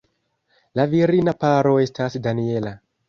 [0.79, 2.75] La virina paro estas Daniela.